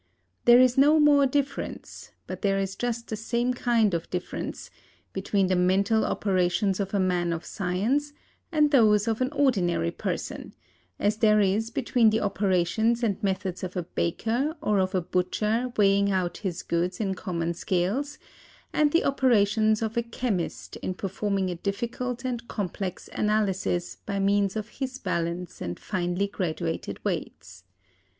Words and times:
There 0.45 0.59
is 0.59 0.79
no 0.79 0.99
more 0.99 1.27
difference, 1.27 2.09
but 2.25 2.41
there 2.41 2.57
is 2.57 2.75
just 2.75 3.07
the 3.07 3.15
same 3.15 3.53
kind 3.53 3.93
of 3.93 4.09
difference, 4.09 4.71
between 5.13 5.45
the 5.45 5.55
mental 5.55 6.03
operations 6.05 6.79
of 6.79 6.95
a 6.95 6.99
man 6.99 7.31
of 7.31 7.45
science 7.45 8.11
and 8.51 8.71
those 8.71 9.07
of 9.07 9.21
an 9.21 9.31
ordinary 9.31 9.91
person, 9.91 10.55
as 10.97 11.17
there 11.17 11.39
is 11.39 11.69
between 11.69 12.09
the 12.09 12.19
operations 12.19 13.03
and 13.03 13.21
methods 13.21 13.63
of 13.63 13.77
a 13.77 13.83
baker 13.83 14.57
or 14.59 14.79
of 14.79 14.95
a 14.95 15.01
butcher 15.01 15.71
weighing 15.77 16.09
out 16.11 16.37
his 16.37 16.63
goods 16.63 16.99
in 16.99 17.13
common 17.13 17.53
scales, 17.53 18.17
and 18.73 18.91
the 18.93 19.03
operations 19.05 19.83
of 19.83 19.97
a 19.97 20.01
chemist 20.01 20.77
in 20.77 20.95
performing 20.95 21.51
a 21.51 21.55
difficult 21.61 22.25
and 22.25 22.47
complex 22.47 23.07
analysis 23.13 23.97
by 24.07 24.17
means 24.17 24.55
of 24.55 24.69
his 24.79 24.97
balance 24.97 25.61
and 25.61 25.79
finely 25.79 26.25
graduated 26.25 26.99
weights. 27.05 27.65